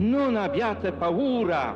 [0.00, 1.74] Non abbiate paura.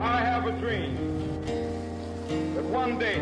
[0.00, 0.96] I have a dream
[2.54, 3.18] that one day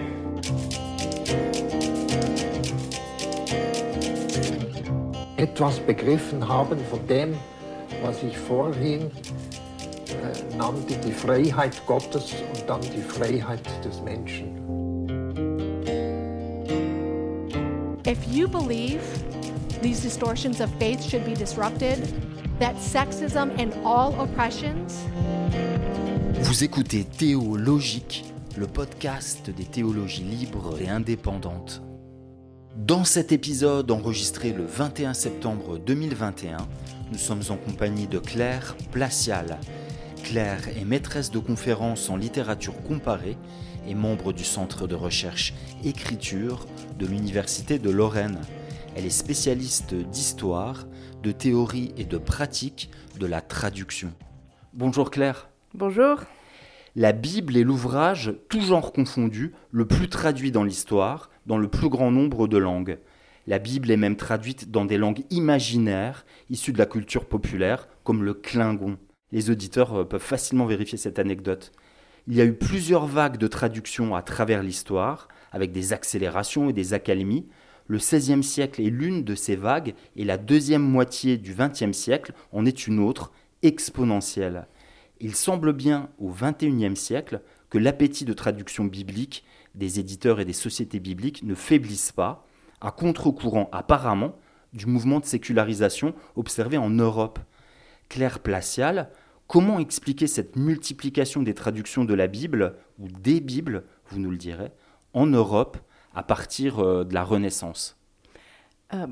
[5.39, 7.35] etwas begriffen haben von dem,
[8.03, 9.11] was ich vorhin
[10.11, 14.55] äh, nannte, die Freiheit Gottes und dann die Freiheit des Menschen.
[18.07, 19.01] If you believe
[19.81, 21.99] these distortions of faith should be disrupted,
[22.59, 24.87] that sexism and all oppressions
[26.41, 28.25] Vous écoutez Théologique,
[28.57, 31.83] le podcast des théologies libres et indépendantes.
[32.77, 36.59] Dans cet épisode enregistré le 21 septembre 2021,
[37.11, 39.59] nous sommes en compagnie de Claire Placial.
[40.23, 43.37] Claire est maîtresse de conférences en littérature comparée
[43.89, 46.67] et membre du Centre de recherche écriture
[46.99, 48.41] de l'Université de Lorraine.
[48.97, 50.87] Elle est spécialiste d'histoire,
[51.23, 52.89] de théorie et de pratique
[53.21, 54.15] de la traduction.
[54.73, 55.51] Bonjour Claire.
[55.75, 56.21] Bonjour.
[56.95, 61.91] La Bible est l'ouvrage, tout genre confondu, le plus traduit dans l'histoire, dans le plus
[61.91, 62.99] grand nombre de langues.
[63.47, 68.25] La Bible est même traduite dans des langues imaginaires, issues de la culture populaire, comme
[68.25, 68.97] le Klingon.
[69.31, 71.71] Les auditeurs euh, peuvent facilement vérifier cette anecdote.
[72.29, 76.73] Il y a eu plusieurs vagues de traduction à travers l'histoire, avec des accélérations et
[76.73, 77.47] des accalmies.
[77.89, 82.33] Le XVIe siècle est l'une de ces vagues, et la deuxième moitié du XXe siècle
[82.53, 84.67] en est une autre, exponentielle.
[85.21, 90.53] Il semble bien au XXIe siècle que l'appétit de traduction biblique des éditeurs et des
[90.53, 92.47] sociétés bibliques ne faiblisse pas,
[92.81, 94.37] à contre-courant apparemment
[94.73, 97.39] du mouvement de sécularisation observé en Europe.
[98.09, 99.11] Claire Placial,
[99.47, 104.37] comment expliquer cette multiplication des traductions de la Bible, ou des Bibles, vous nous le
[104.37, 104.71] direz,
[105.15, 105.79] en Europe
[106.17, 107.97] à partir euh, de la Renaissance
[108.95, 109.07] Euh,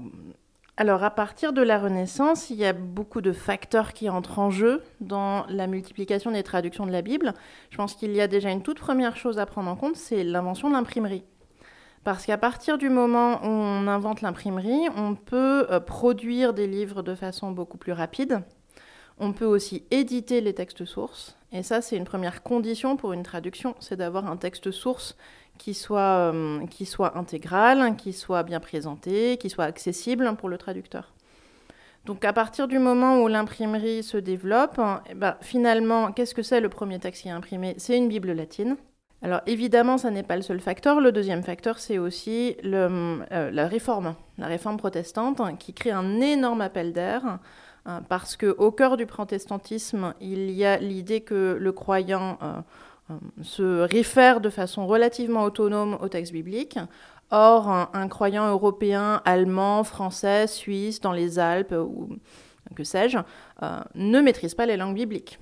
[0.76, 4.50] alors, à partir de la Renaissance, il y a beaucoup de facteurs qui entrent en
[4.50, 7.32] jeu dans la multiplication des traductions de la Bible.
[7.70, 10.24] Je pense qu'il y a déjà une toute première chose à prendre en compte, c'est
[10.24, 11.22] l'invention de l'imprimerie.
[12.02, 17.02] Parce qu'à partir du moment où on invente l'imprimerie, on peut euh, produire des livres
[17.02, 18.42] de façon beaucoup plus rapide.
[19.18, 21.36] On peut aussi éditer les textes sources.
[21.52, 25.16] Et ça, c'est une première condition pour une traduction, c'est d'avoir un texte source
[25.58, 30.58] qui soit, euh, qui soit intégral, qui soit bien présenté, qui soit accessible pour le
[30.58, 31.12] traducteur.
[32.04, 34.78] Donc à partir du moment où l'imprimerie se développe,
[35.08, 38.32] eh ben, finalement, qu'est-ce que c'est le premier texte qui est imprimé C'est une Bible
[38.32, 38.76] latine.
[39.22, 41.00] Alors évidemment, ça n'est pas le seul facteur.
[41.00, 46.60] Le deuxième facteur, c'est aussi euh, la réforme, la réforme protestante, qui crée un énorme
[46.60, 47.38] appel d'air.
[47.88, 52.60] euh, Parce qu'au cœur du protestantisme, il y a l'idée que le croyant euh,
[53.42, 56.78] se réfère de façon relativement autonome au texte biblique.
[57.30, 62.10] Or, un, croyant européen, allemand, français, suisse, dans les Alpes ou
[62.74, 63.18] que sais-je,
[63.62, 65.38] euh, ne maîtrise pas les langues bibliques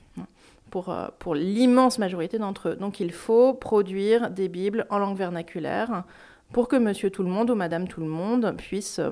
[0.71, 2.77] pour, euh, pour l'immense majorité d'entre eux.
[2.77, 6.05] Donc il faut produire des Bibles en langue vernaculaire
[6.53, 9.11] pour que monsieur tout le monde ou madame tout le monde puisse euh,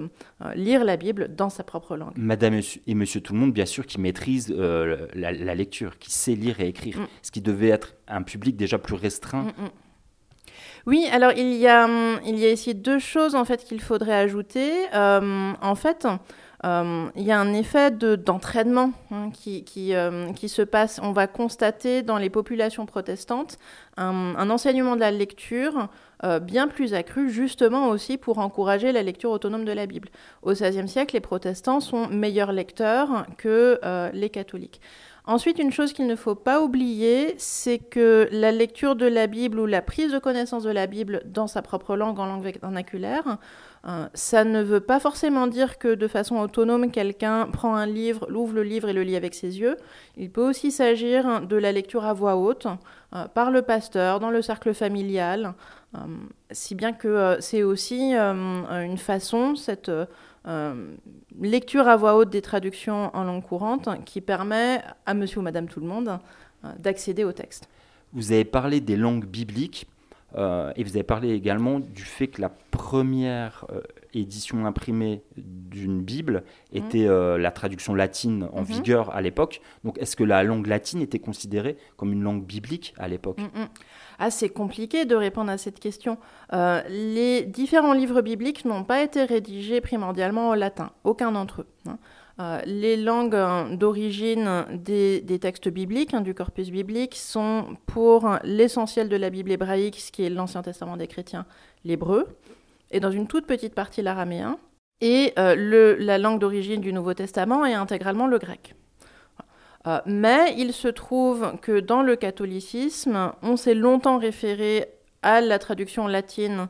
[0.55, 2.13] lire la Bible dans sa propre langue.
[2.17, 2.55] Madame
[2.87, 6.35] et Monsieur- Tout le Monde, bien sûr, qui maîtrise euh, la, la lecture, qui sait
[6.35, 7.07] lire et écrire, Mm.
[7.23, 9.43] ce qui devait être un public déjà plus restreint.
[9.45, 9.71] Mm, mm.
[10.87, 13.81] Oui, alors il y a, hum, il y a ici deux choses en fait qu'il
[13.81, 14.71] faudrait ajouter.
[14.95, 16.07] Euh, en fait,
[16.63, 21.01] il y a un effet de- d'entraînement hein, euh, qui se passe.
[21.03, 23.59] On va constater dans les populations protestantes
[23.97, 25.89] un, enseignement de la lecture
[26.23, 30.09] euh, bien plus accru, justement aussi pour encourager la lecture autonome de la Bible.
[30.43, 34.81] Au XVIe siècle, les protestants sont meilleurs lecteurs que euh, les catholiques.
[35.27, 39.61] Ensuite, une chose qu'il ne faut pas oublier, c'est que la lecture de la Bible
[39.61, 43.23] ou la prise de connaissance de la Bible dans sa propre langue, en langue vernaculaire,
[43.27, 43.35] euh,
[44.13, 48.55] ça ne veut pas forcément dire que de façon autonome, quelqu'un prend un livre, l'ouvre
[48.55, 49.77] le livre et le lit avec ses yeux.
[50.17, 52.67] Il peut aussi s'agir de la lecture à voix haute
[53.15, 55.55] euh, par le pasteur, dans le cercle familial,
[55.95, 55.99] euh,
[56.51, 59.91] si bien que euh, c'est aussi euh, une façon, cette
[60.47, 60.95] euh,
[61.41, 65.69] lecture à voix haute des traductions en langue courante, qui permet à monsieur ou madame
[65.69, 66.19] tout le monde
[66.79, 67.69] d'accéder au texte.
[68.13, 69.87] Vous avez parlé des langues bibliques
[70.37, 73.81] euh, et vous avez parlé également du fait que la première euh,
[74.15, 76.43] édition imprimée d'une Bible
[76.73, 78.67] était euh, la traduction latine en Mhm.
[78.67, 79.61] vigueur à l'époque.
[79.85, 83.39] Donc est-ce que la langue latine était considérée comme une langue biblique à l'époque?
[83.39, 83.69] Mm, mm.
[84.19, 86.19] Ah, c'est compliqué de répondre à cette question.
[86.53, 91.67] Les différents livres bibliques n'ont pas été rédigés primordialement au latin, aucun d'entre eux.
[91.89, 91.99] hein.
[92.41, 99.09] Euh, les langues euh, d'origine des, textes bibliques, hein, du corpus biblique, sont pour l'essentiel
[99.11, 101.45] de la Bible hébraïque, ce qui est l'Ancien Testament des chrétiens,
[101.85, 102.27] l'hébreu,
[102.91, 104.59] et dans une toute petite partie l'araméen.
[105.03, 108.75] Et le, la langue d'origine du Nouveau Testament est intégralement le grec.
[110.05, 114.85] mais il se trouve que dans le catholicisme, on s'est longtemps référé
[115.23, 116.69] à la traduction latine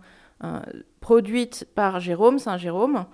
[1.00, 3.06] produite par Jérôme, Saint Jérôme,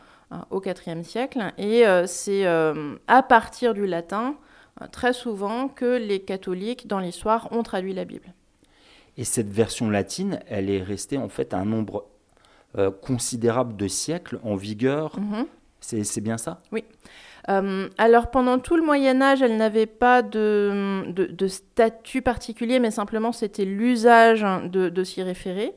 [0.51, 1.53] au IVe siècle.
[1.59, 4.37] Et c'est à partir du latin
[4.93, 8.35] très souvent que les catholiques, dans l'histoire, ont traduit la Bible.
[9.17, 12.05] Et cette version latine, elle est restée en fait un nombre
[12.77, 15.19] euh, considérable de siècles en vigueur.
[15.19, 15.47] Mhm.
[15.81, 16.61] C'est bien ça?
[16.73, 16.85] Oui.
[17.49, 22.91] Euh, alors pendant tout le Moyen Âge, elle n'avait pas de, de, statut particulier, mais
[22.91, 25.73] simplement c'était l'usage de, s'y référer.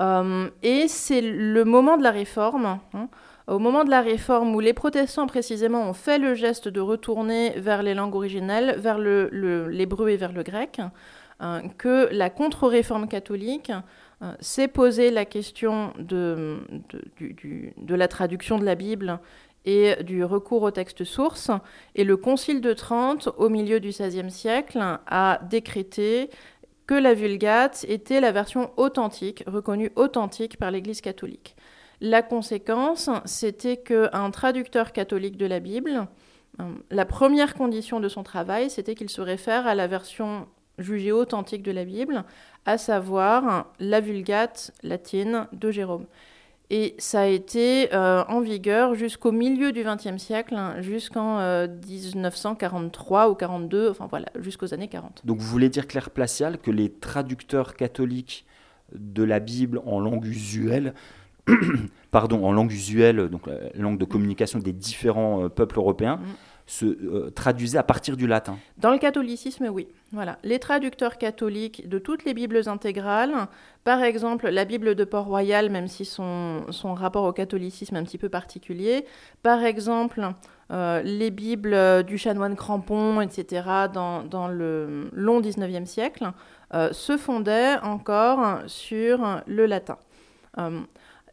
[0.00, 2.80] Euh, et c'est le moment de la réforme.
[2.94, 3.08] Hein,
[3.46, 7.50] au moment de la réforme où les protestants précisément ont fait le geste de retourner
[7.58, 10.80] vers les langues originelles, vers l'hébreu et vers le grec,
[11.40, 13.72] hein, que la contre-réforme catholique
[14.22, 16.58] euh, s'est posé la question de,
[17.76, 19.18] de, la traduction de la Bible
[19.64, 21.50] et du recours au texte source.
[21.96, 26.30] Et le Concile de Trente, au milieu du XVIe siècle, a décrété
[26.86, 31.56] que la Vulgate était la version authentique, reconnue authentique par l'Église catholique.
[32.02, 36.08] La conséquence, c'était qu'un traducteur catholique de la Bible,
[36.58, 41.12] euh, la première condition de son travail, c'était qu'il se réfère à la version jugée
[41.12, 42.24] authentique de la Bible,
[42.66, 46.06] à savoir la Vulgate latine de Jérôme.
[46.70, 51.38] Et ça a été euh, en vigueur jusqu'au milieu du XXe siècle, hein, jusqu'en
[51.68, 55.22] 1943 euh, ou 42, enfin voilà, jusqu'aux années 40.
[55.24, 58.44] Donc vous voulez dire, Claire Placial, que les traducteurs catholiques
[58.92, 60.94] de la Bible en langue usuelle
[62.10, 66.20] pardon, en langue usuelle, donc la langue de communication des différents euh, peuples européens, mm.
[66.66, 68.58] se euh, traduisait à partir du latin.
[68.78, 69.88] Dans le catholicisme, oui.
[70.12, 70.38] Voilà.
[70.44, 73.48] Les traducteurs catholiques de toutes les Bibles intégrales,
[73.82, 78.04] par exemple la Bible de Port-Royal, même si son, son, rapport au catholicisme est un
[78.04, 79.06] petit peu particulier,
[79.42, 80.28] par exemple
[80.70, 83.62] euh, les Bibles du chanoine Crampon, etc.,
[83.92, 86.30] dans, dans le long 19e siècle,
[86.92, 89.98] se fondaient encore sur le latin.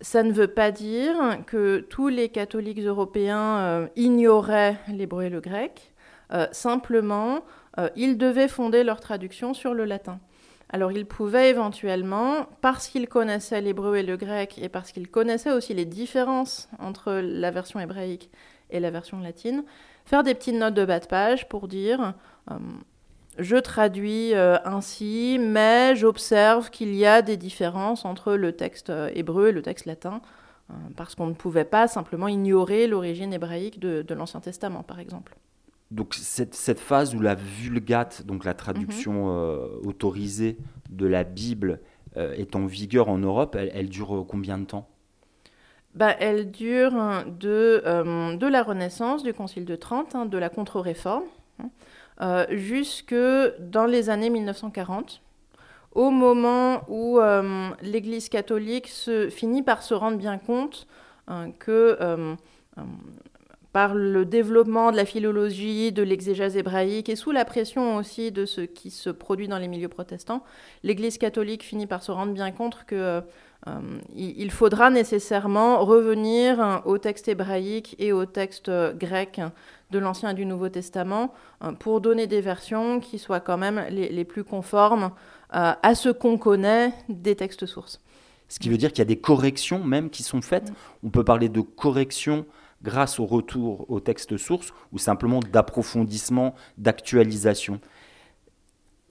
[0.02, 1.16] Ça ne veut pas dire
[1.46, 5.94] que tous les catholiques européens euh, ignoraient l'hébreu et le grec.
[6.32, 7.44] Euh, simplement,
[7.78, 10.20] euh, ils devaient fonder leur traduction sur le latin.
[10.70, 15.52] Alors ils pouvaient éventuellement, parce qu'ils connaissaient l'hébreu et le grec, et parce qu'ils connaissaient
[15.52, 18.30] aussi les différences entre la version hébraïque
[18.70, 19.64] et la version latine,
[20.06, 22.14] faire des petites notes de bas de page pour dire
[23.40, 29.10] je traduis euh, ainsi, mais j'observe qu'il y a des différences entre le texte euh,
[29.14, 30.22] hébreu et le texte latin,
[30.70, 35.36] euh, parce qu'on ne pouvait pas simplement ignorer l'origine hébraïque de, l'Ancien Testament, par exemple.
[35.92, 39.88] Donc cette, phase où la vulgate, donc la traduction mhm.
[39.88, 40.58] autorisée
[40.90, 41.80] de la Bible,
[42.16, 44.90] est en vigueur en Europe, elle, dure combien de temps?
[45.96, 46.92] Bah, elle dure
[47.26, 51.24] de, de la Renaissance, du Concile de Trente, hein, de la Contre-Réforme,
[51.60, 51.70] hein,
[52.22, 53.16] euh, jusque
[53.60, 55.22] dans les années 1940,
[55.94, 60.88] au moment où euh, l'Église catholique se, finit par se rendre bien compte
[61.30, 61.98] euh, que
[63.72, 68.46] par le développement de la philologie, de l'exégèse hébraïque et sous la pression aussi de
[68.46, 70.44] ce qui se produit dans les milieux protestants,
[70.84, 73.22] l'Église catholique finit par se rendre bien compte que
[74.16, 79.42] il faudra nécessairement revenir au texte hébraïque et au texte grec
[79.92, 81.34] de l'Ancien et du Nouveau Testament
[81.64, 85.12] euh, pour donner des versions qui soient quand même les, plus conformes
[85.56, 88.00] euh, à ce qu'on connaît des textes sources.
[88.48, 90.72] Ce qui veut dire qu'il y a des corrections même qui sont faites.
[91.04, 92.46] On peut parler de corrections
[92.82, 97.80] grâce au retour au texte source ou simplement d'approfondissement, d'actualisation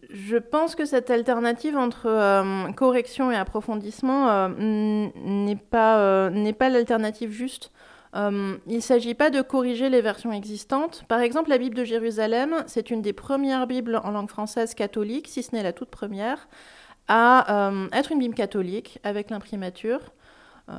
[0.09, 7.31] je pense que cette alternative entre euh, correction et approfondissement n'est pas, n'est pas l'alternative
[7.31, 7.71] juste.
[8.15, 11.05] Euh, il ne s'agit pas de corriger les versions existantes.
[11.09, 15.29] Par exemple, la Bible de Jérusalem, c'est une des premières Bibles en langue française catholique,
[15.29, 16.49] si ce n'est la toute première,
[17.07, 20.01] à euh, être une Bible catholique avec l'imprimature.
[20.69, 20.75] Euh,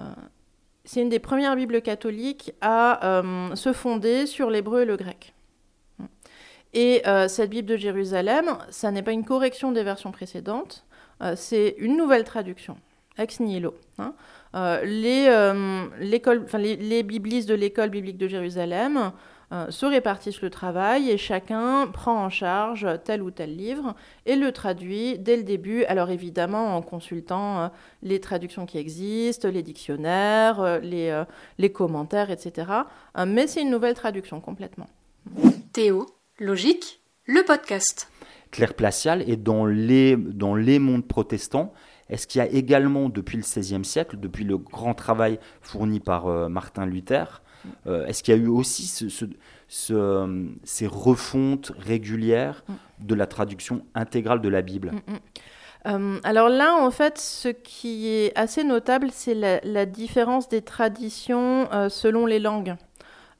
[0.85, 3.21] c'est une des premières Bibles catholiques à
[3.53, 5.35] se fonder sur l'hébreu et le grec.
[6.73, 10.85] Et cette Bible de Jérusalem, ça n'est pas une correction des versions précédentes,
[11.35, 12.77] c'est une nouvelle traduction,
[13.17, 13.73] ex nihilo.
[13.97, 14.13] Hein.
[14.55, 19.11] Euh, les, euh, les, biblistes de l'école biblique de Jérusalem
[19.51, 23.93] euh, se répartissent le travail et chacun prend en charge tel ou tel livre
[24.25, 27.71] et le traduit dès le début, alors évidemment en consultant
[28.01, 31.23] les traductions qui existent, les dictionnaires, les,
[31.59, 32.71] les commentaires, etc.
[33.27, 34.87] mais c'est une nouvelle traduction complètement.
[35.73, 36.07] Théo,
[36.39, 38.11] logique, le podcast.
[38.51, 41.73] Claire Placial est dans les, dans les mondes protestants,
[42.09, 46.27] est-ce qu'il y a également, depuis le XVIe siècle, depuis le grand travail fourni par
[46.27, 47.41] euh, Martin Luther,
[47.87, 48.85] Euh, est-ce qu'il y a eu aussi
[49.67, 52.73] ces refontes régulières mm.
[53.05, 54.91] de la traduction intégrale de la Bible?
[54.91, 55.19] Mm, mm.
[55.87, 61.71] Euh, alors là, en fait, ce qui est assez notable, c'est la, différence des traditions
[61.71, 62.75] euh, selon les langues.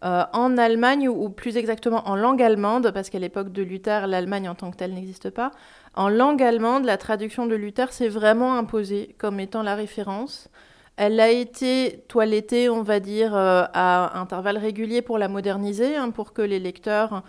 [0.04, 4.48] Euh, en Allemagne, ou, plus exactement en langue allemande, parce qu'à l'époque de Luther, l'Allemagne
[4.48, 5.52] en tant que telle n'existe pas,
[5.94, 10.50] en langue allemande, la traduction de Luther s'est vraiment imposée comme étant la référence.
[10.96, 16.34] Elle a été toilettée, on va dire, à intervalles réguliers pour la moderniser, hein, pour
[16.34, 17.24] que les lecteurs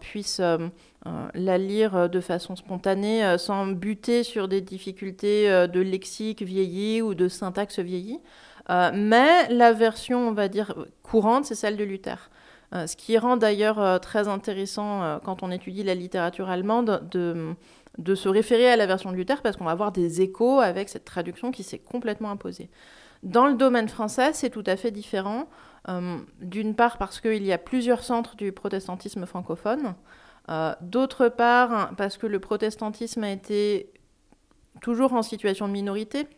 [0.00, 0.42] puissent
[1.06, 6.42] euh, la lire euh, de façon spontanée euh, sans buter sur des difficultés de lexique
[6.42, 7.78] vieilli ou de syntaxe
[8.68, 8.98] vieilli.
[8.98, 12.30] mais la version, on va dire, courante, c'est celle de Luther.
[12.72, 18.70] ce qui rend d'ailleurs très intéressant quand on étudie la littérature allemande de, se référer
[18.70, 21.62] à la version de Luther parce qu'on va avoir des échos avec cette traduction qui
[21.62, 22.70] s'est complètement imposée.
[23.22, 25.48] Dans le domaine français, c'est tout à fait différent.
[26.40, 29.94] D'une part parce qu'il y a plusieurs centres du protestantisme francophone.
[30.48, 33.90] Euh, d'autre part, parce que le protestantisme a été
[34.80, 36.28] toujours en situation de minorité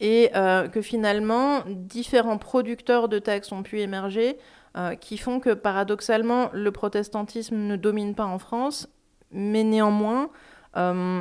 [0.00, 4.36] et euh, que finalement, différents producteurs de textes ont pu émerger
[4.76, 8.88] euh, qui font que paradoxalement, le protestantisme ne domine pas en France,
[9.30, 10.30] mais néanmoins,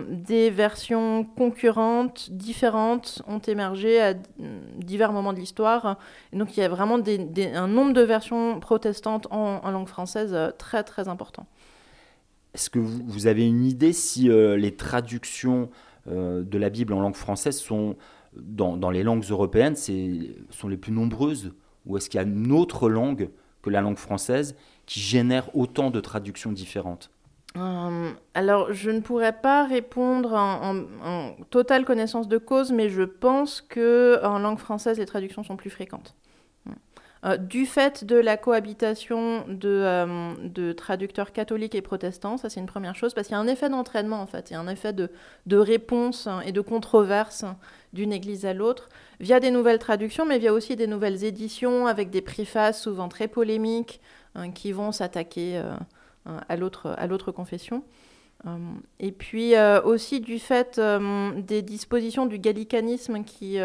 [0.09, 4.13] des versions concurrentes, différentes, ont émergé à
[4.75, 5.97] divers moments de l'histoire.
[6.33, 11.07] Donc il y a vraiment un nombre de versions protestantes en, langue française très très
[11.07, 11.45] important.
[12.55, 15.69] Est-ce que vous, avez une idée si euh, les traductions
[16.07, 17.97] euh, de la Bible en langue française sont,
[18.37, 21.53] dans, les langues européennes, sont les plus nombreuses
[21.85, 23.29] Ou est-ce qu'il y a une autre langue
[23.61, 27.11] que la langue française qui génère autant de traductions différentes
[27.57, 33.03] euh, alors, je ne pourrais pas répondre en, en, totale connaissance de cause, mais je
[33.03, 36.15] pense que en langue française, les traductions sont plus fréquentes.
[37.25, 42.67] Euh, du fait de la cohabitation euh, de, traducteurs catholiques et protestants, ça c'est une
[42.67, 44.67] première chose, parce qu'il y a un effet d'entraînement en fait, il y a un
[44.67, 45.09] effet de,
[45.57, 47.45] réponse et de controverse
[47.93, 48.89] d'une église à l'autre,
[49.19, 53.27] via des nouvelles traductions, mais via aussi des nouvelles éditions avec des préfaces souvent très
[53.27, 54.01] polémiques
[54.35, 57.83] hein, qui vont s'attaquer euh, à l'autre confession.
[58.99, 59.53] et puis
[59.83, 60.79] aussi du fait
[61.37, 63.59] des dispositions du gallicanisme qui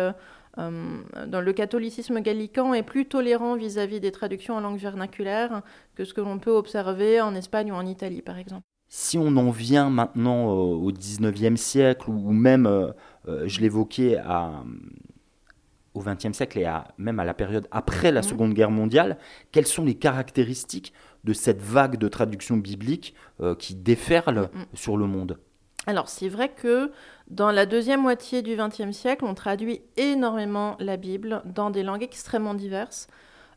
[0.57, 5.63] dans le catholicisme gallican est plus tolérant vis-à-vis des traductions en langue vernaculaire
[5.95, 8.63] que ce que l'on peut observer en Espagne ou en Italie, par exemple.
[8.89, 12.91] Si on en vient maintenant au XIXe siècle, ou même, euh,
[13.29, 14.19] euh, je l'évoquais,
[15.95, 18.29] au XXe siècle et même à la période après la mhm.
[18.29, 19.19] Seconde Guerre mondiale,
[19.53, 20.93] quelles sont les caractéristiques
[21.23, 23.15] de cette vague de traduction biblique
[23.59, 24.65] qui déferle mhm.
[24.75, 25.39] sur le monde?
[25.87, 26.93] Alors c'est vrai que
[27.31, 32.03] dans la deuxième moitié du XXe siècle, on traduit énormément la Bible dans des langues
[32.03, 33.07] extrêmement diverses.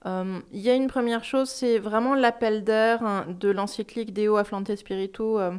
[0.06, 4.36] Euh, il y a une première chose, c'est vraiment l'appel d'air hein, de l'encyclique Deo
[4.36, 5.52] Afflante Spiritu euh,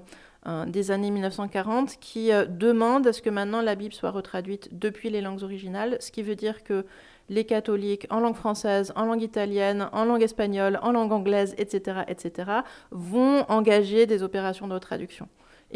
[0.47, 5.11] euh, des années 1940 qui demande à ce que maintenant la Bible soit retraduite depuis
[5.11, 6.85] les langues originales, ce qui veut dire que
[7.29, 12.03] les catholiques en langue française, en langue italienne, en langue espagnole, en langue anglaise, etc.,
[12.07, 12.51] etc.,
[12.93, 15.27] vont engager des opérations de traduction.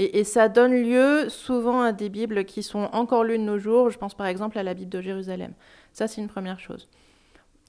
[0.00, 3.90] Et, ça donne lieu souvent à des Bibles qui sont encore lues de nos jours.
[3.90, 5.54] Je pense par exemple à la Bible de Jérusalem.
[5.92, 6.88] Ça, c'est une première chose.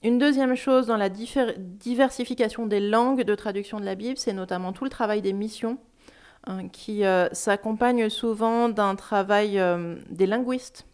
[0.04, 4.72] Une deuxième chose dans la diversification des langues de traduction de la Bible, c'est notamment
[4.72, 5.76] tout le travail des missions,
[6.46, 10.86] hein, qui euh, s'accompagne souvent d'un travail euh, des linguistes,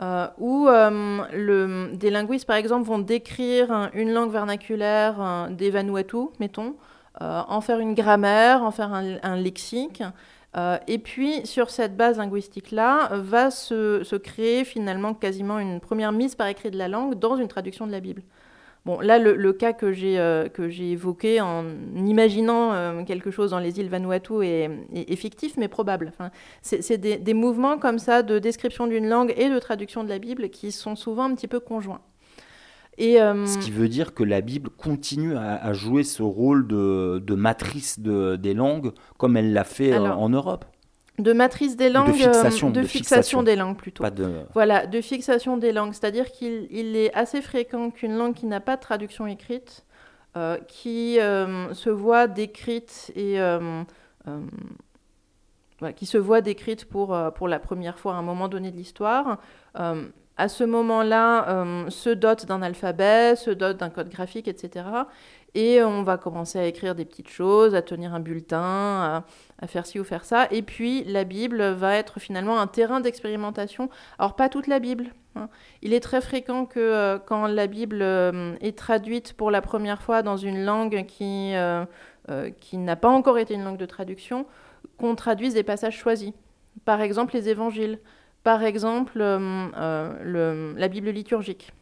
[0.00, 6.76] euh, où des linguistes, par exemple, vont décrire une langue vernaculaire des Vanuatu, mettons,
[7.20, 10.02] en faire une grammaire, en faire un lexique,
[10.56, 16.34] euh, et puis, sur cette base linguistique-là, va se, créer finalement quasiment une première mise
[16.34, 18.22] par écrit de la langue dans une traduction de la Bible.
[18.86, 21.66] Bon, là, le, cas que j'ai euh, évoqué en
[21.96, 26.08] imaginant euh, quelque chose dans les îles Vanuatu est, fictif, mais probable.
[26.08, 26.30] Enfin,
[26.62, 30.48] C'est des, mouvements comme ça de description d'une langue et de traduction de la Bible
[30.48, 32.00] qui sont souvent un petit peu conjoints.
[33.00, 37.98] Euh, ce qui veut dire que la Bible continue à, jouer ce rôle de, matrice
[37.98, 40.64] des langues comme elle l'a fait euh, en Europe.
[41.18, 44.04] De matrice des langues, euh, de fixation, des langues plutôt.
[44.54, 45.92] Voilà, de fixation des langues.
[45.92, 49.84] C'est-à-dire qu'il est assez fréquent qu'une langue qui n'a pas de traduction écrite,
[50.66, 53.38] qui se voit décrite et
[55.96, 59.38] qui se voit décrite pour, pour la première fois à un moment donné de l'histoire,
[60.40, 64.86] à ce moment-là, euh, se dote d'un alphabet, se dote d'un code graphique, etc.
[65.54, 69.22] Et on va commencer à écrire des petites choses, à tenir un bulletin,
[69.60, 70.48] à, faire ci ou faire ça.
[70.50, 73.90] Et puis la Bible va être finalement un terrain d'expérimentation.
[74.18, 75.48] Alors pas toute la Bible, Hein.
[75.80, 80.02] Il est très fréquent que euh, quand la Bible euh, est traduite pour la première
[80.02, 81.52] fois dans une langue qui,
[82.58, 84.46] qui n'a pas encore été une langue de traduction,
[84.98, 86.32] qu'on traduise des passages choisis.
[86.84, 88.00] Par exemple, les évangiles.
[88.42, 91.72] Par exemple, le, la Bible liturgique.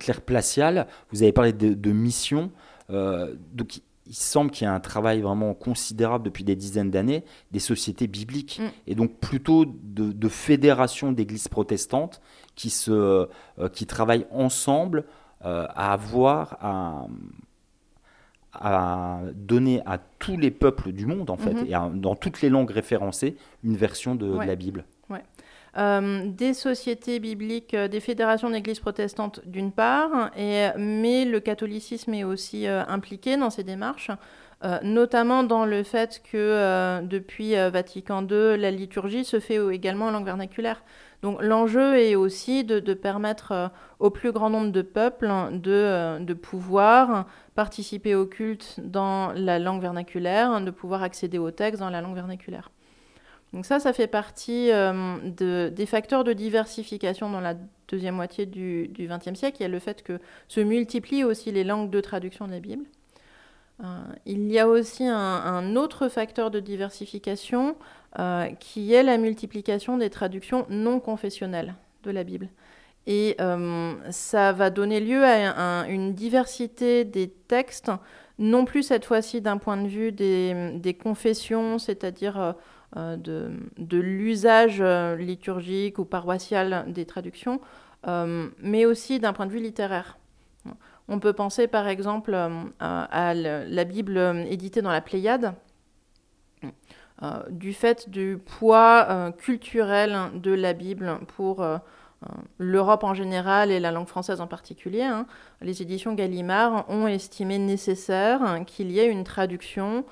[0.00, 2.50] Claire Placial, vous avez parlé de, de mission.
[2.88, 7.58] donc, il semble qu'il y a un travail vraiment considérable depuis des dizaines d'années des
[7.58, 8.68] sociétés bibliques mm.
[8.86, 12.20] et donc plutôt de, fédérations d'églises protestantes
[12.54, 15.04] qui, se, euh, qui travaillent ensemble
[15.44, 17.06] euh, à avoir à,
[18.60, 21.94] à, donner à tous les peuples du monde en fait mm-hmm.
[21.96, 24.84] et dans toutes les langues référencées une version de, de la Bible.
[25.76, 32.14] Euh, des sociétés bibliques, euh, des fédérations d'églises protestantes d'une part, et, mais le catholicisme
[32.14, 34.10] est aussi euh, impliqué dans ces démarches,
[34.82, 40.24] notamment dans le fait que depuis Vatican II, la liturgie se fait également en langue
[40.24, 40.82] vernaculaire.
[41.22, 47.26] Donc l'enjeu est aussi de, permettre au plus grand nombre de peuples de, de, pouvoir
[47.54, 52.14] participer au culte dans la langue vernaculaire, de pouvoir accéder au texte dans la langue
[52.14, 52.70] vernaculaire.
[53.52, 57.54] Donc ça, ça fait partie euh, des facteurs de diversification dans la
[57.88, 59.58] deuxième moitié du XXe siècle.
[59.60, 60.18] Il y a le fait que
[60.48, 62.84] se multiplient aussi les langues de traduction de la Bible.
[63.82, 63.84] Euh,
[64.24, 67.76] il y a aussi un, autre facteur de diversification
[68.18, 72.48] euh, qui est la multiplication des traductions non confessionnelles de la Bible.
[73.08, 73.36] Et
[74.10, 77.92] ça va donner lieu à une diversité des textes,
[78.40, 82.56] non plus cette fois-ci d'un point de vue des, confessions, c'est-à-dire
[82.96, 87.60] euh, de, l'usage euh, liturgique ou paroissial des traductions,
[88.06, 90.18] euh, mais aussi d'un point de vue littéraire.
[91.08, 92.36] On peut penser par exemple
[92.80, 94.18] à la Bible
[94.48, 95.54] éditée dans la Pléiade,
[97.50, 101.64] du fait du poids culturel de la Bible pour
[102.58, 105.02] l'Europe en général et la langue française en particulier.
[105.02, 105.26] Hein.
[105.62, 110.04] Les éditions Gallimard ont estimé nécessaire qu'il y ait une traduction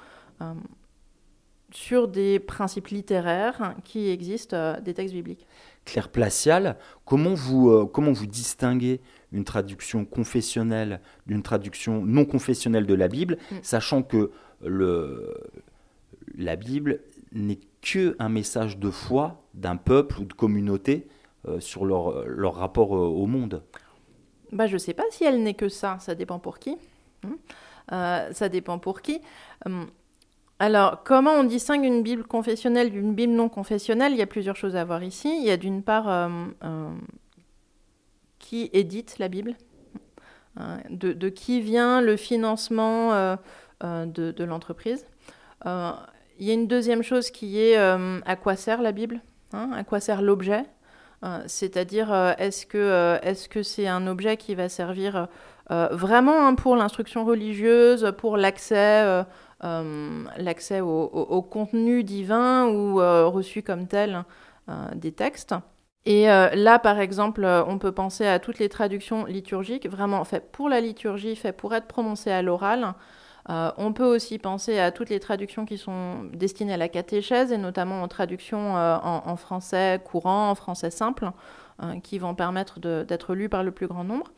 [1.75, 5.47] sur des principes littéraires qui existent euh, des textes bibliques.
[5.85, 9.01] Claire Placial, comment vous, euh, comment vous distinguez
[9.33, 13.57] une traduction confessionnelle d'une traduction non confessionnelle de la Bible, mm.
[13.63, 14.31] sachant que
[14.65, 15.35] le,
[16.37, 17.01] la Bible
[17.33, 21.07] n'est que un message de foi d'un peuple ou de communauté
[21.47, 23.63] euh, sur leur, leur rapport au monde
[24.53, 26.77] bah, Je ne sais pas si elle n'est que ça, ça dépend pour qui.
[27.23, 27.35] Hmm.
[27.89, 29.21] ça dépend pour qui.
[29.67, 29.87] Hum,
[30.61, 34.13] alors, comment on distingue une Bible confessionnelle d'une Bible non confessionnelle?
[34.13, 35.37] Il y a plusieurs choses à voir ici.
[35.41, 36.29] Il y a d'une part euh,
[36.63, 36.91] euh,
[38.39, 39.57] qui édite la Bible,
[40.57, 43.37] hein, de, qui vient le financement euh,
[43.83, 45.07] de, l'entreprise?
[46.39, 49.21] Il y a une deuxième chose qui est à quoi sert la Bible,
[49.53, 50.65] hein, à quoi sert l'objet.
[51.47, 55.29] C'est-à-dire, est-ce que est-ce que c'est un objet qui va servir
[55.71, 59.25] vraiment hein, pour l'instruction religieuse, pour l'accès
[59.65, 64.25] euh, au, contenu divin ou euh, reçu comme tel
[64.69, 65.55] euh, des textes?
[66.07, 70.69] Et là, par exemple, on peut penser à toutes les traductions liturgiques, vraiment faites pour
[70.69, 72.93] la liturgie, faites pour être prononcées à l'oral.
[73.49, 77.59] On peut aussi penser à toutes les traductions qui sont destinées à la catéchèse, et
[77.59, 81.31] notamment aux traductions en, français courant, en français simple,
[82.03, 84.31] qui vont permettre d'être lues par le plus grand nombre.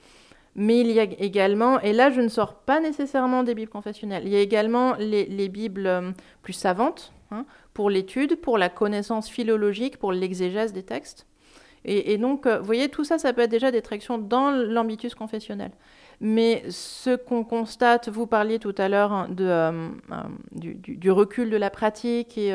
[0.58, 4.22] Mais il y a également, et là je ne sors pas nécessairement des Bibles confessionnelles,
[4.24, 9.28] il y a également les, Bibles euh, plus savantes, hein, pour l'étude, pour la connaissance
[9.28, 11.26] philologique, pour l'exégèse des textes.
[11.88, 15.14] Et, donc, euh, vous voyez, tout ça, ça peut être déjà des tractions dans l'ambitus
[15.14, 15.70] confessionnel.
[16.20, 19.88] Mais ce qu'on constate, vous parliez tout à l'heure hein, de, euh,
[20.52, 22.52] du, du, recul de la pratique et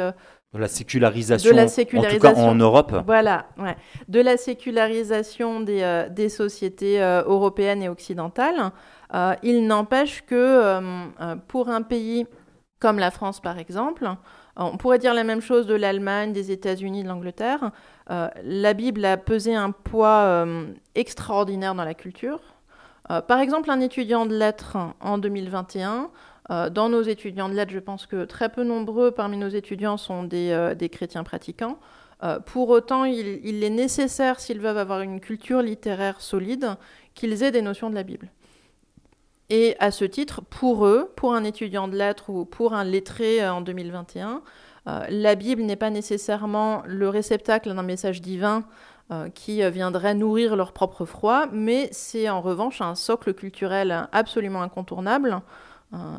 [0.54, 2.94] de la sécularisation, en tout cas en Europe.
[3.06, 3.76] Voilà, ouais.
[4.10, 8.72] de la sécularisation des, euh, des sociétés euh, européennes et occidentales.
[9.14, 10.80] Euh, il n'empêche que
[11.48, 12.26] pour un pays
[12.80, 14.10] comme la France, par exemple,
[14.58, 17.72] on pourrait dire la même chose de l'Allemagne, des États-Unis, de l'Angleterre.
[18.44, 20.46] La Bible a pesé un poids
[20.96, 22.40] extraordinaire dans la culture.
[23.08, 26.10] par exemple, un étudiant de lettres en 2021
[26.52, 29.98] euh, dans nos étudiants de lettres, je pense que très peu nombreux parmi nos étudiants
[29.98, 31.80] sont des, euh, chrétiens pratiquants.
[32.24, 36.76] Euh, pour autant, il, est nécessaire, s'ils veulent avoir une culture littéraire solide,
[37.16, 38.30] qu'ils aient des notions de la Bible.
[39.50, 43.48] Et à ce titre, pour eux, pour un étudiant de lettres ou pour un lettré
[43.48, 44.42] en 2021,
[44.86, 48.64] la Bible n'est pas nécessairement le réceptacle d'un message divin
[49.36, 55.42] qui viendrait nourrir leur propre froid, mais c'est en revanche un socle culturel absolument incontournable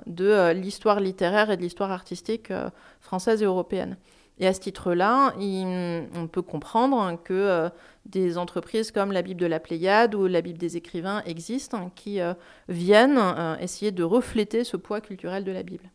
[0.06, 2.68] de euh, l'histoire littéraire et de l'histoire artistique euh,
[3.00, 3.96] française et européenne.
[4.38, 7.68] Et à ce titre-là, on peut comprendre que euh,
[8.06, 12.20] des entreprises comme la Bible de la Pléiade ou la Bible des écrivains existent qui
[12.20, 12.34] euh,
[12.68, 15.90] viennent euh, essayer de refléter ce poids culturel de la Bible.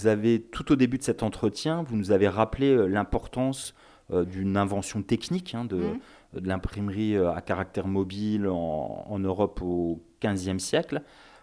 [0.00, 3.74] Vous avez, tout au début de cet entretien, vous nous avez rappelé l'importance
[4.10, 5.68] d'une invention technique hein, mmh.
[5.68, 11.02] de, l'imprimerie à caractère mobile en, en Europe au XVe siècle.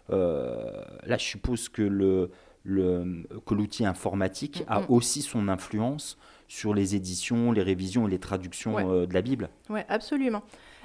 [0.10, 2.32] Euh, là, je suppose que le,
[2.66, 6.18] que l'outil informatique a aussi son influence
[6.48, 9.50] sur les éditions, les révisions et les traductions euh, de la Bible.
[9.70, 10.44] Oui, absolument.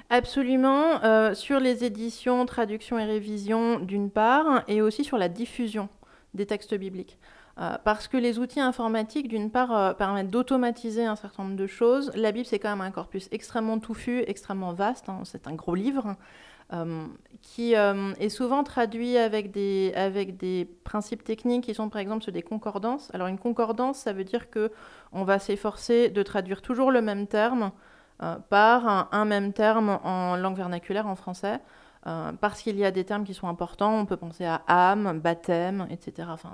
[0.09, 5.87] Absolument, euh, sur les éditions, traductions et révisions d'une part, et aussi sur la diffusion
[6.33, 7.17] des textes bibliques.
[7.55, 12.11] Parce que les outils informatiques, d'une part, permettent d'automatiser un certain nombre de choses.
[12.15, 15.07] La Bible, c'est quand même un corpus extrêmement touffu, extrêmement vaste.
[15.07, 15.21] Hein.
[15.23, 16.15] c'est un gros livre.
[16.73, 17.05] Euh,
[17.41, 22.41] qui euh, est souvent traduit avec des, principes techniques qui sont par exemple ceux des
[22.41, 23.11] concordances.
[23.13, 24.71] Alors une concordance, ça veut dire que
[25.11, 27.71] on va s'efforcer de traduire toujours le même terme
[28.23, 31.59] euh, par un, même terme en langue vernaculaire en français.
[32.03, 35.87] Parce qu'il y a des termes qui sont importants, on peut penser à âme, baptême,
[35.89, 36.27] etc.
[36.31, 36.51] Enfin,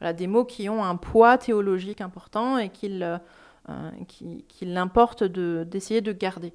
[0.00, 3.18] voilà, des mots qui ont un poids théologique important et qu'il
[4.76, 6.52] importe d'essayer de garder.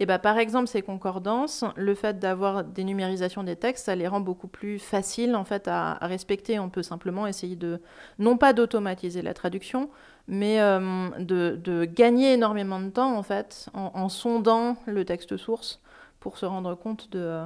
[0.00, 4.06] Et bah, par exemple, ces concordances, le fait d'avoir des numérisations des textes, ça les
[4.06, 6.60] rend beaucoup plus faciles en fait à, respecter.
[6.60, 7.80] On peut simplement essayer de,
[8.20, 9.90] non pas d'automatiser la traduction,
[10.28, 15.80] mais euh, de, gagner énormément de temps en fait en, sondant le texte source
[16.20, 17.44] pour se rendre compte de, euh,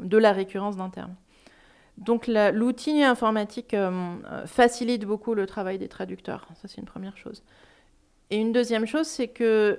[0.00, 1.14] de la récurrence d'un terme.
[1.98, 6.48] Donc l'outil informatique euh, facilite beaucoup le travail des traducteurs.
[6.54, 7.42] Ça c'est une première chose.
[8.30, 9.78] Et une deuxième chose, c'est que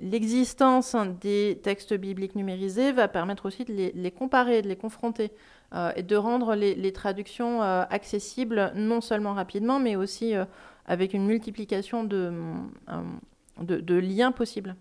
[0.00, 5.30] l'existence des textes bibliques numérisés va permettre aussi de les, comparer, de les confronter
[5.74, 10.32] euh, et de rendre les, traductions euh, accessibles non seulement rapidement, mais aussi
[10.86, 12.32] avec une multiplication de,
[13.94, 14.74] liens possibles.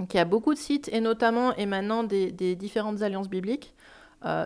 [0.00, 3.74] Donc il y a beaucoup de sites, et notamment émanant des, des différentes alliances bibliques,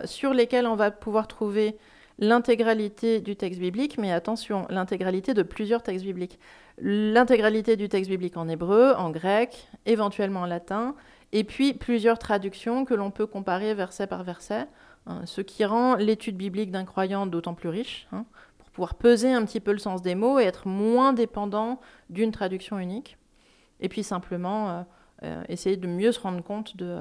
[0.05, 1.77] sur lesquels on va pouvoir trouver
[2.19, 6.39] l'intégralité du texte biblique, mais attention, l'intégralité de plusieurs textes bibliques.
[6.77, 10.95] L'intégralité du texte biblique en hébreu, en grec, éventuellement en latin,
[11.31, 14.67] et puis plusieurs traductions que l'on peut comparer verset par verset,
[15.07, 18.25] hein, ce qui rend l'étude biblique d'un croyant d'autant plus riche, hein,
[18.57, 22.31] pour pouvoir peser un petit peu le sens des mots et être moins dépendant d'une
[22.31, 23.17] traduction unique,
[23.81, 24.83] et puis simplement euh, euh,
[25.49, 26.99] essayer de mieux se rendre compte de,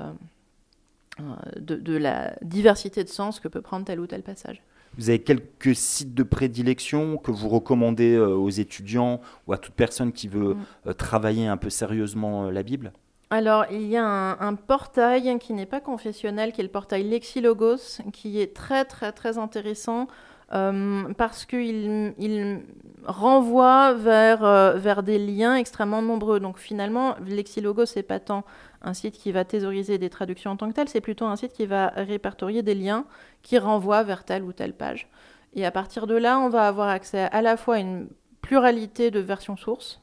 [1.20, 1.22] euh,
[1.60, 4.62] de la diversité de sens que peut prendre tel ou tel passage.
[4.96, 9.74] Vous avez quelques sites de prédilection que vous recommandez euh, aux étudiants ou à toute
[9.74, 10.64] personne qui veut mm.
[10.88, 12.92] euh, travailler un peu sérieusement euh, la Bible?
[13.30, 18.00] Alors, il y a un, portail qui n'est pas confessionnel, qui est le portail Lexilogos,
[18.12, 20.06] qui est très très très intéressant
[20.54, 22.62] parce qu'il il
[23.04, 26.38] renvoie vers, vers des liens extrêmement nombreux.
[26.38, 28.44] Donc finalement, Lexilogos, c'est pas tant
[28.84, 31.52] un site qui va thésauriser des traductions en tant que tel, c'est plutôt un site
[31.52, 33.06] qui va répertorier des liens
[33.42, 35.08] qui renvoient vers telle ou telle page.
[35.54, 38.08] Et à partir de là, on va avoir accès à la fois à une
[38.42, 40.00] pluralité de versions sources,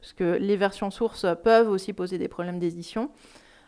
[0.00, 3.10] parce que les versions sources peuvent aussi poser des problèmes d'édition.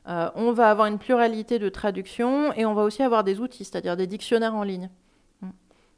[0.08, 3.64] Euh, on va avoir une pluralité de traductions et on va aussi avoir des outils,
[3.64, 4.90] c'est-à-dire des dictionnaires en ligne.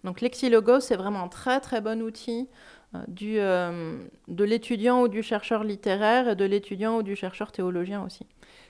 [0.05, 2.49] Donc Lexilogos, c'est vraiment un très très bon outil
[2.95, 3.97] euh, du, euh,
[4.29, 8.27] de l'étudiant ou du chercheur littéraire et de l'étudiant ou du chercheur théologien aussi.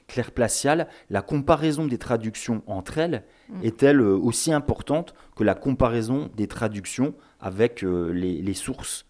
[0.07, 3.65] Claire Placial, la comparaison des traductions entre elles mm.
[3.65, 9.07] est-elle euh, aussi importante que la comparaison des traductions avec euh, les, sources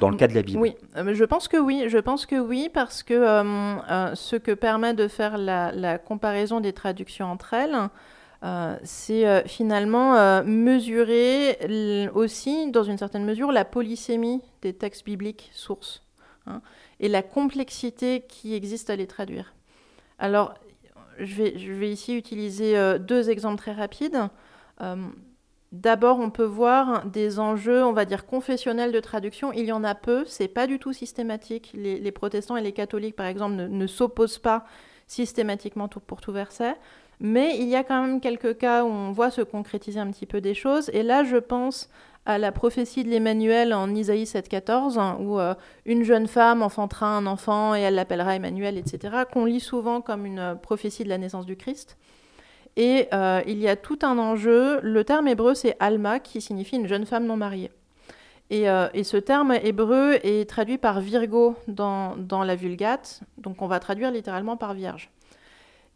[0.00, 0.58] dans le cas de la Bible?
[0.58, 1.84] Oui, je pense que oui.
[1.88, 3.14] Je pense que oui, parce que
[4.14, 7.76] ce que permet de faire la, comparaison des traductions entre elles,
[8.82, 16.02] c'est finalement mesurer aussi, dans une certaine mesure, la polysémie des textes bibliques sources
[16.46, 16.62] hein,
[17.00, 19.54] et la complexité qui existe à les traduire.
[20.18, 20.54] Alors,
[21.18, 24.28] je vais, ici utiliser euh, deux exemples très rapides.
[24.80, 24.96] Euh,
[25.72, 29.52] d'abord, on peut voir des enjeux, on va dire, confessionnels de traduction.
[29.52, 31.72] Il y en a peu, c'est pas du tout systématique.
[31.74, 34.64] Les, protestants et les catholiques, par exemple, ne, s'opposent pas
[35.06, 36.76] systématiquement pour tout verset.
[37.20, 40.24] Mais il y a quand même quelques cas où on voit se concrétiser un petit
[40.24, 40.90] peu des choses.
[40.94, 41.90] Et là, je pense
[42.24, 45.54] à la prophétie de l'Emmanuel en Isaïe 7,14, hein, où euh,
[45.84, 50.24] une jeune femme enfantera un enfant et elle l'appellera Emmanuel, etc., qu'on lit souvent comme
[50.26, 51.98] une euh, prophétie de la naissance du Christ.
[52.76, 54.80] Et euh, il y a tout un enjeu.
[54.80, 57.70] Le terme hébreu, c'est Alma, qui signifie une jeune femme non mariée.
[58.52, 58.64] Et,
[59.04, 64.10] ce terme hébreu est traduit par Virgo dans, dans, la Vulgate, donc on va traduire
[64.10, 65.08] littéralement par vierge.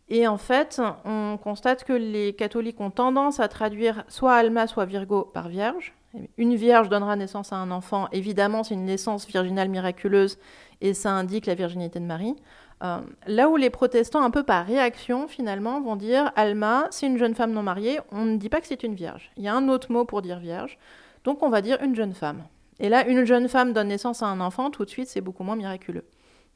[0.08, 4.84] Et en fait, on constate que les catholiques ont tendance à traduire soit Alma, soit
[4.84, 5.94] Virgo par Vierge.
[6.36, 8.08] Une Vierge donnera naissance à un enfant.
[8.12, 10.38] Évidemment, c'est une naissance virginale miraculeuse
[10.80, 12.36] et ça indique la virginité de Marie.
[12.82, 17.18] Euh, là où les protestants, un peu par réaction, finalement, vont dire Alma, c'est une
[17.18, 19.30] jeune femme non mariée, on ne dit pas que c'est une vierge.
[19.36, 20.78] Il y a un autre mot pour dire vierge,
[21.24, 22.44] donc on va dire une jeune femme.
[22.80, 25.44] Et là, une jeune femme donne naissance à un enfant, tout de suite, c'est beaucoup
[25.44, 26.04] moins miraculeux.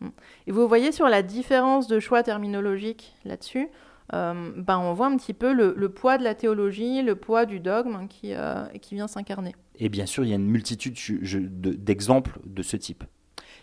[0.00, 0.08] Hmm.
[0.46, 3.68] Et vous voyez sur la différence de choix terminologique là-dessus,
[4.14, 7.61] euh, ben on voit un petit peu le, poids de la théologie, le poids du
[7.61, 9.54] dogme qui, euh, qui vient s'incarner.
[9.76, 10.96] Et bien sûr, il y a une multitude
[11.84, 13.04] d'exemples de ce type.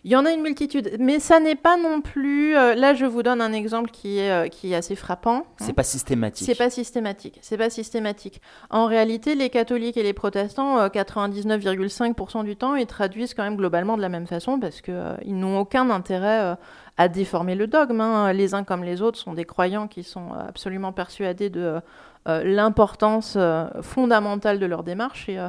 [0.06, 2.56] Il y en a une multitude, mais ça n'est pas non plus.
[2.56, 5.48] Euh, là, je vous donne un exemple qui est, euh, qui est assez frappant.
[5.58, 6.46] C'est pas systématique.
[6.46, 7.40] C'est pas systématique.
[7.42, 8.40] C'est pas systématique.
[8.70, 13.56] En réalité, les catholiques et les protestants, 99,5% euh, du temps, ils traduisent quand même
[13.56, 16.56] globalement de la même façon parce qu'ils ils n'ont aucun intérêt
[16.98, 18.00] à déformer le dogme.
[18.00, 18.32] Hein.
[18.32, 21.82] Les uns comme les autres sont des croyants qui sont absolument persuadés de
[22.28, 23.40] l'importance
[23.82, 25.40] fondamentale de leur démarche et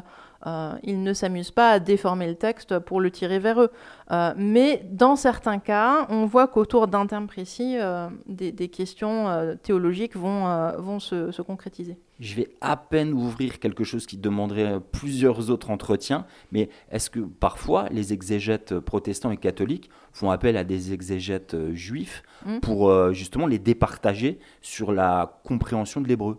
[0.46, 3.70] euh, ils ne s'amusent pas à déformer le texte pour le tirer vers eux.
[4.12, 10.16] Euh, mais dans certains cas, on voit qu'autour d'un terme précis, euh, des, questions théologiques
[10.16, 11.96] vont, vont se, se, concrétiser.
[12.20, 17.20] Je vais à peine ouvrir quelque chose qui demanderait plusieurs autres entretiens, mais est-ce que
[17.20, 22.60] parfois les exégètes protestants et catholiques font appel à des exégètes juifs mmh.
[22.60, 26.38] pour justement les départager sur la compréhension de l'hébreu?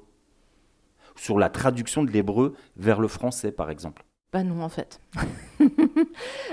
[1.17, 5.01] Sur la traduction de l'hébreu vers le français, par exemple Bah non, en fait.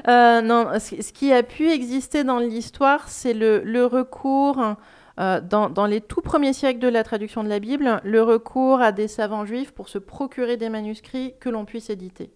[0.09, 4.77] Euh, non, ce qui a pu exister dans l'histoire, c'est le, recours,
[5.19, 8.93] euh, dans, les tout premiers siècles de la traduction de la Bible, le recours à
[8.93, 12.35] des savants juifs pour se procurer des manuscrits que l'on puisse éditer.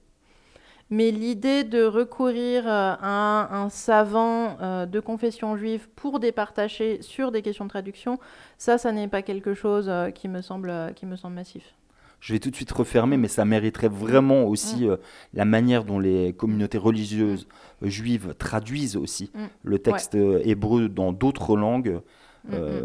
[0.88, 7.43] Mais l'idée de recourir euh, à un, savant de confession juive pour départager sur des
[7.43, 8.19] questions de traduction,
[8.57, 11.75] ça, ça n'est pas quelque chose qui, me semble, qui me semble massif
[12.21, 14.91] je vais tout de suite refermer, mais ça mériterait vraiment aussi mm.
[14.91, 14.97] euh,
[15.35, 17.87] la manière dont les communautés religieuses mm.
[17.87, 19.39] euh, juives traduisent aussi mm.
[19.63, 22.01] le texte euh, hébreu dans d'autres langues.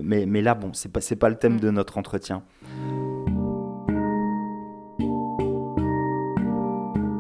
[0.02, 2.44] mais, mais, là, bon, c'est pas, pas le thème de notre entretien.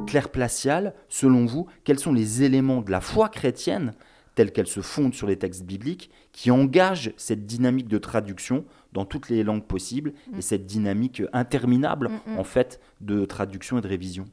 [0.07, 3.93] Claire Placial, selon vous, quels sont les éléments de la foi chrétienne,
[4.35, 9.05] telle qu'elle se fonde sur les textes bibliques, qui engagent cette dynamique de traduction dans
[9.05, 10.41] toutes les langues possibles et mm.
[10.41, 12.39] cette dynamique interminable mm, mm.
[12.39, 14.25] en fait de traduction et de révision.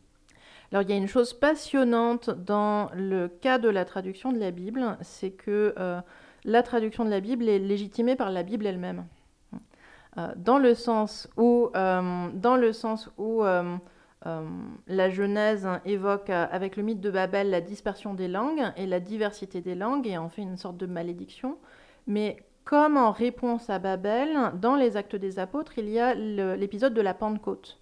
[0.72, 4.52] Alors il y a une chose passionnante dans le cas de la traduction de la
[4.52, 6.00] Bible, c'est que euh,
[6.44, 9.06] la traduction de la Bible est légitimée par la Bible elle-même.
[10.18, 13.42] Euh, dans le sens où, euh, dans le sens où
[14.24, 19.60] la Genèse évoque avec le mythe de Babel la dispersion des langues et la diversité
[19.62, 21.56] des langues et en fait une sorte de malédiction.
[22.06, 26.94] Mais comme en réponse à Babel, dans les Actes des Apôtres, il y a l'épisode
[26.94, 27.80] de la Pentecôte,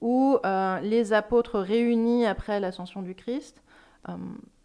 [0.00, 3.62] où euh, les apôtres réunis après l'ascension du Christ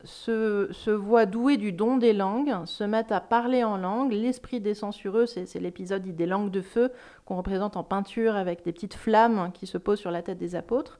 [0.04, 4.94] se, voient doués du don des langues, se mettent à parler en langue, l'Esprit descend
[4.94, 6.92] sur eux, c'est l'épisode des langues de feu
[7.26, 10.56] qu'on représente en peinture avec des petites flammes qui se posent sur la tête des
[10.56, 11.00] apôtres.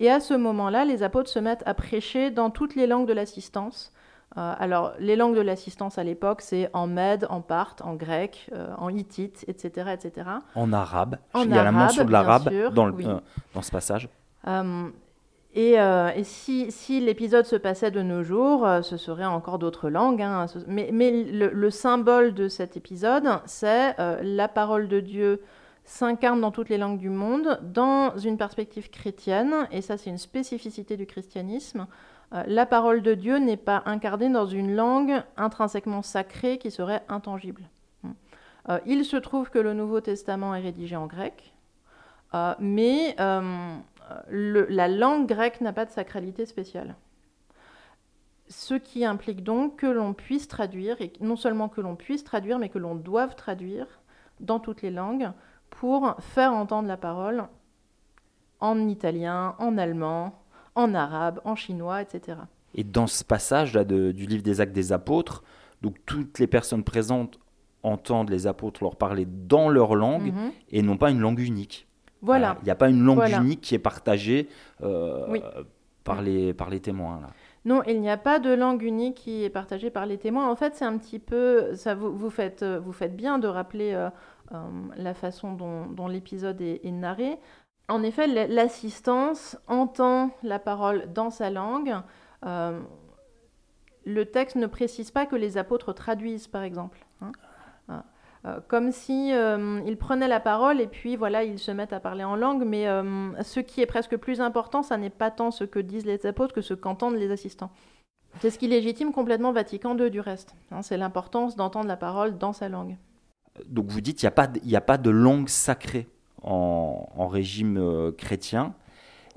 [0.00, 3.12] Et à ce moment-là, les apôtres se mettent à prêcher dans toutes les langues de
[3.12, 3.92] l'assistance,
[4.38, 8.48] euh, alors, les langues de l'assistance à l'époque, c'est en mède, en parthe, en grec,
[8.52, 10.28] euh, en hittite, etc., etc.
[10.54, 11.16] En arabe.
[11.34, 13.18] Il y a la mention de l'arabe dans, euh,
[13.54, 14.08] dans, ce passage.
[15.54, 15.76] Et,
[16.22, 20.22] si, l'épisode se passait de nos jours, ce serait encore d'autres langues.
[20.22, 25.40] Hein, mais, le, symbole de cet épisode, c'est la parole de Dieu
[25.84, 29.68] s'incarne dans toutes les langues du monde dans une perspective chrétienne.
[29.72, 31.86] Et ça, c'est une spécificité du christianisme.
[32.32, 37.02] Euh, la parole de Dieu n'est pas incarnée dans une langue intrinsèquement sacrée qui serait
[37.08, 37.62] intangible.
[38.68, 41.54] Euh, il se trouve que le Nouveau Testament est rédigé en grec,
[42.34, 42.54] euh,
[44.30, 46.96] la langue grecque n'a pas de sacralité spéciale.
[48.48, 52.58] Ce qui implique donc que l'on puisse traduire, et non seulement que l'on puisse traduire,
[52.58, 53.86] mais que l'on doive traduire
[54.40, 55.30] dans toutes les langues
[55.70, 57.44] pour faire entendre la parole
[58.58, 60.42] en italien, en allemand,
[60.74, 62.38] en arabe, en chinois, etc.
[62.74, 65.42] Et dans ce passage là du livre des Actes des Apôtres,
[65.82, 67.38] donc toutes les personnes présentes
[67.82, 70.52] entendent les apôtres leur parler dans leur langue mhm.
[70.70, 71.88] et non pas une langue unique.
[72.22, 72.56] Voilà.
[72.62, 74.48] Il n'y a pas une langue unique qui est partagée
[74.82, 75.38] euh,
[76.04, 77.20] par, les, par les témoins.
[77.20, 77.28] Là.
[77.66, 80.48] Non, il n'y a pas de langue unique qui est partagée par les témoins.
[80.48, 81.74] En fait, c'est un petit peu.
[81.74, 84.08] Ça, vous, vous, faites, vous faites bien de rappeler euh,
[84.52, 84.58] euh,
[84.96, 87.38] la façon dont, dont l'épisode est, est, narré.
[87.88, 91.94] En effet, l'assistance entend la parole dans sa langue.
[92.46, 92.80] Euh,
[94.06, 97.04] le texte ne précise pas que les apôtres traduisent, par exemple.
[97.20, 97.32] Hein.
[98.68, 102.36] Comme si ils prenaient la parole et puis voilà, ils se mettent à parler en
[102.36, 102.64] langue.
[102.64, 102.86] Mais
[103.42, 106.54] ce qui est presque plus important, ça n'est pas tant ce que disent les apôtres
[106.54, 107.70] que ce qu'entendent les assistants.
[108.38, 110.54] C'est ce qui légitime complètement Vatican II du reste.
[110.70, 112.96] Hein, c'est l'importance d'entendre la parole dans sa langue.
[113.66, 114.30] Donc vous dites qu'il
[114.64, 116.08] n'y a, pas de langue sacrée
[116.42, 118.74] en, régime euh, chrétien.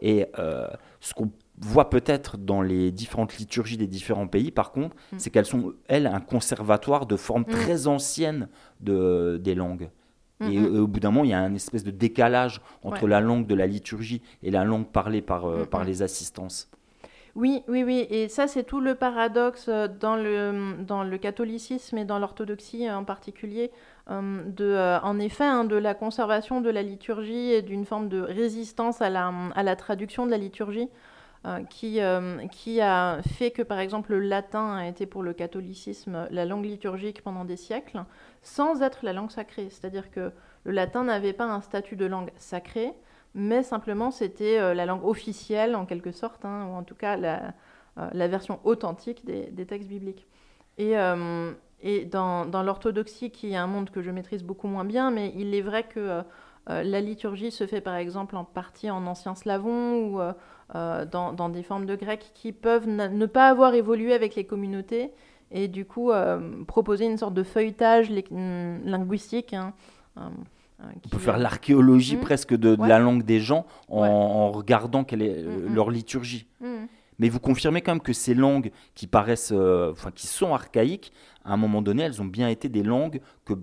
[0.02, 0.68] Et euh,
[1.00, 1.32] ce qu'on
[1.64, 5.20] voit peut-être dans les différentes liturgies des différents pays, par contre, mm.
[5.20, 7.52] c'est qu'elles sont, elles, un conservatoire de formes mm.
[7.52, 8.48] très anciennes
[8.82, 9.90] de, des langues.
[10.42, 13.48] Et, au bout d'un moment, il y a un espèce de décalage entre la langue
[13.48, 16.70] de la liturgie et la langue parlée par, euh, par les assistances.
[17.36, 18.06] Oui, oui, oui.
[18.12, 22.90] Et ça, c'est tout le paradoxe euh, dans le, dans le catholicisme et dans l'orthodoxie
[22.92, 23.72] en particulier,
[24.12, 28.08] euh, de, euh, en effet, hein, de la conservation de la liturgie et d'une forme
[28.08, 30.90] de résistance à la, à la traduction de la liturgie.
[31.70, 32.00] Qui,
[32.52, 36.66] qui a fait que, par exemple, le latin a été pour le catholicisme la langue
[36.66, 38.06] liturgique pendant des siècles,
[38.42, 39.68] sans être la langue sacrée.
[39.70, 40.32] C'est-à-dire que
[40.64, 42.94] le latin n'avait pas un statut de langue sacrée,
[43.34, 47.18] mais simplement c'était euh, la langue officielle en quelque sorte, hein, ou en tout cas
[47.18, 47.54] la,
[47.98, 50.28] euh, version authentique des, textes bibliques.
[50.78, 51.52] Et, euh,
[52.10, 55.62] dans l'orthodoxie, qui est un monde que je maîtrise beaucoup moins bien, mais il est
[55.62, 56.22] vrai que
[56.68, 60.20] la liturgie se fait par exemple en partie en ancien slavon ou
[60.74, 65.12] dans, dans, des formes de grec qui peuvent ne pas avoir évolué avec les communautés
[65.52, 66.12] et du coup
[66.68, 69.54] proposer une sorte de feuilletage linguistique.
[69.54, 69.74] Hein,
[70.84, 72.22] euh, On peut faire l'archéologie mmh.
[72.22, 76.48] presque de, la langue des gens en, regardant quelle est euh, mmh, leur liturgie.
[77.20, 81.14] Mais vous confirmez quand même que ces langues qui paraissent, euh, enfin qui sont archaïques,
[81.46, 83.54] à un moment donné, elles ont bien été des langues que,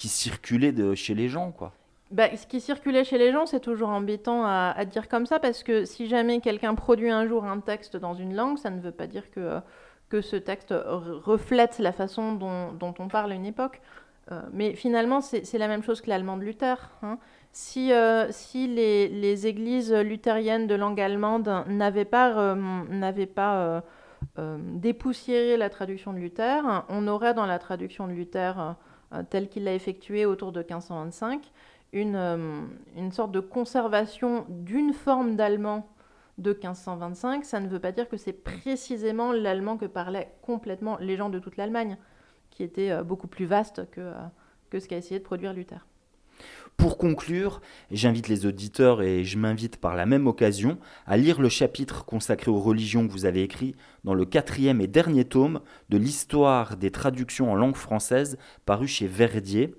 [0.00, 1.72] qui circulaient de, chez les gens, quoi.
[2.10, 5.62] Bah, ce qui circulait chez les gens, c'est toujours embêtant à, dire comme ça, parce
[5.62, 8.92] que si jamais quelqu'un produit un jour un texte dans une langue, ça ne veut
[8.92, 9.60] pas dire que,
[10.08, 13.82] que ce texte reflète la façon dont, dont on parle à une époque.
[14.32, 16.90] Euh, mais finalement, c'est la même chose que l'allemand de Luther.
[17.02, 17.18] Hein.
[17.52, 23.82] Si, euh, si les, les, églises luthériennes de langue allemande n'avaient pas, euh, pas
[24.58, 28.76] dépoussiéré la traduction de Luther, on aurait dans la traduction de Luther,
[29.28, 31.50] telle qu'il l'a effectuée autour de 1525,
[31.92, 35.88] une, une sorte de conservation d'une forme d'allemand
[36.38, 37.44] de 1525.
[37.44, 41.38] Ça ne veut pas dire que c'est précisément l'allemand que parlaient complètement les gens de
[41.38, 41.96] toute l'Allemagne
[42.50, 44.14] qui était euh, beaucoup plus vaste que, euh,
[44.70, 45.86] que ce qu'a essayé de produire Luther.
[46.76, 51.50] Pour conclure, j'invite les auditeurs et je m'invite par la même occasion à lire le
[51.50, 53.74] chapitre consacré aux religions que vous avez écrit
[54.04, 59.06] dans le quatrième et dernier tome de l'histoire des traductions en langue française paru chez
[59.06, 59.74] Verdier.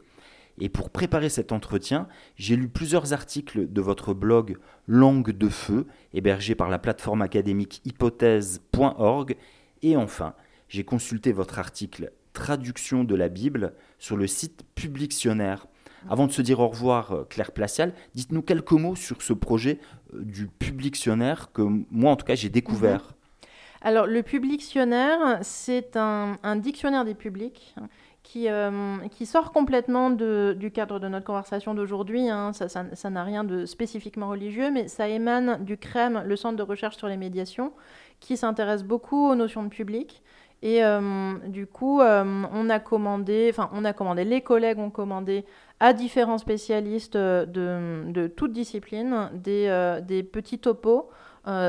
[0.59, 5.87] Et pour préparer cet entretien, j'ai lu plusieurs articles de votre blog Langue de Feu,
[6.13, 9.37] hébergé par la plateforme académique hypothèse.org.
[9.81, 10.35] Et enfin,
[10.69, 15.67] j'ai consulté votre article traduction de la Bible sur le site Publictionnaire.
[16.09, 19.79] Avant de se dire au revoir, euh, Claire Placial, dites-nous quelques mots sur ce projet
[20.13, 23.01] euh, du Publictionnaire que moi, en tout cas, j'ai découvert.
[23.01, 23.47] Mhm.
[23.83, 27.87] Alors, le Publictionnaire, c'est un, dictionnaire des publics hein,
[28.21, 32.29] qui, euh, qui, sort complètement du cadre de notre conversation d'aujourd'hui.
[32.29, 32.51] Hein.
[32.53, 36.97] Ça n'a rien de spécifiquement religieux, mais ça émane du CREM, le Centre de recherche
[36.97, 37.73] sur les médiations,
[38.19, 40.21] qui s'intéresse beaucoup aux notions de public
[40.61, 44.91] et euh, du coup, euh, on a commandé, enfin, on a commandé, les collègues ont
[44.91, 45.45] commandé
[45.79, 51.09] à différents spécialistes de, de toute discipline des, des petits topos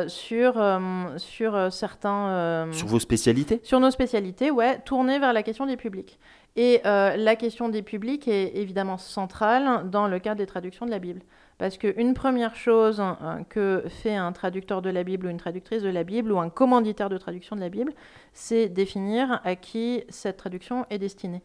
[0.07, 0.81] sur,
[1.16, 2.68] sur certains.
[2.72, 3.61] sur vos spécialités?
[3.62, 6.18] Sur nos spécialités, ouais, tournés vers la question des publics.
[6.57, 10.98] Et la question des publics est évidemment centrale dans le cadre des traductions de la
[10.98, 11.22] Bible.
[11.62, 15.81] Parce qu'une première chose hein, que fait un traducteur de la Bible ou une traductrice
[15.81, 17.92] de la Bible ou un commanditaire de traduction de la Bible,
[18.33, 21.40] c'est définir à qui cette traduction est destinée.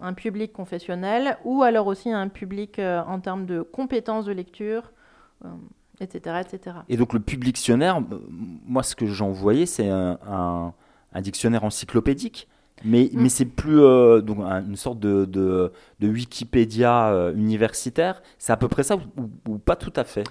[0.00, 4.90] Un public confessionnel ou alors aussi un public euh, en termes de compétences de lecture,
[6.00, 6.76] etc., euh, etc.
[6.88, 8.02] Et donc le publictionnaire,
[8.66, 10.74] moi ce que j'en voyais, c'est un,
[11.20, 12.48] dictionnaire encyclopédique
[12.84, 13.20] mais, mm.
[13.20, 18.22] mais c'est plus euh, donc une sorte de, de, de Wikipédia euh, universitaire.
[18.38, 18.96] C'est à peu près ça
[19.48, 20.24] ou, pas tout à fait?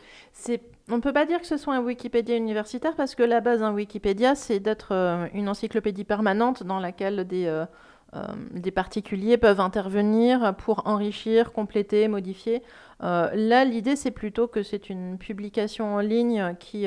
[0.88, 3.62] On ne peut pas dire que ce soit un Wikipédia universitaire parce que la base
[3.62, 7.65] d'un Wikipédia, c'est d'être euh, une encyclopédie permanente dans laquelle des,
[8.51, 12.61] des particuliers peuvent intervenir pour enrichir, compléter, modifier.
[13.01, 16.86] là, l'idée, c'est plutôt que c'est une publication en ligne qui,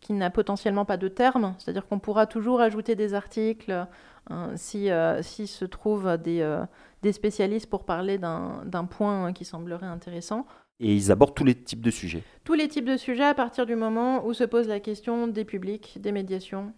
[0.00, 3.86] qui n'a potentiellement pas de terme, c'est-à-dire qu'on pourra toujours ajouter des articles.
[4.30, 6.64] Hein, si, euh, si se trouvent des, euh,
[7.02, 10.46] des spécialistes pour parler d'un point qui semblerait intéressant.
[10.78, 12.22] Et ils abordent tous les types de sujets.
[12.44, 15.44] Tous les types de sujets à partir du moment où se pose la question des
[15.44, 16.72] publics, des médiations.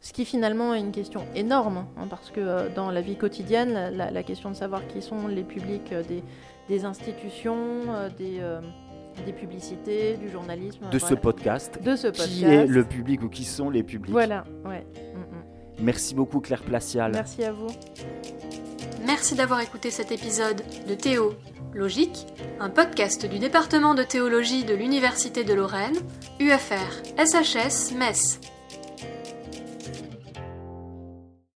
[0.00, 3.72] Ce qui finalement est une question énorme, hein, parce que euh, dans la vie quotidienne,
[3.72, 6.22] la, la- la question de savoir qui sont les publics des,
[6.68, 7.80] des institutions,
[8.18, 8.40] des,
[9.24, 10.90] des publicités, du journalisme.
[10.90, 11.80] De ce podcast.
[11.82, 12.28] De ce podcast.
[12.28, 14.86] Qui est le public ou qui sont les publics Voilà, ouais.
[15.14, 15.43] Mm, mm.
[15.80, 17.12] Merci beaucoup Claire Placial.
[17.12, 17.68] Merci à vous.
[19.04, 21.34] Merci d'avoir écouté cet épisode de Théo
[21.74, 22.26] Logique,
[22.60, 25.96] un podcast du département de théologie de l'Université de Lorraine,
[26.40, 28.40] UFR, SHS, Metz.